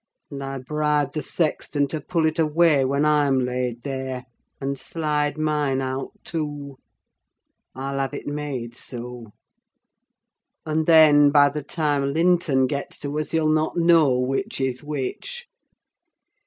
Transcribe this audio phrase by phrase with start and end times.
[0.31, 4.25] And I bribed the sexton to pull it away when I'm laid there,
[4.59, 6.79] and slide mine out too;
[7.75, 9.27] I'll have it made so:
[10.65, 15.45] and then by the time Linton gets to us he'll not know which is which!"